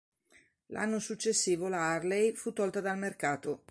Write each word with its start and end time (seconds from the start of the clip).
L'anno 0.69 0.97
successivo 0.97 1.67
la 1.67 1.91
"Harley" 1.91 2.33
fu 2.33 2.53
tolta 2.53 2.81
dal 2.81 2.97
mercato. 2.97 3.59